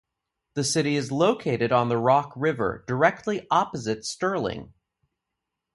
The 0.55 0.63
city 0.63 0.95
is 0.95 1.11
located 1.11 1.71
on 1.71 1.89
the 1.89 1.97
Rock 1.99 2.33
River, 2.35 2.83
directly 2.87 3.45
opposite 3.51 4.03
Sterling. 4.03 4.73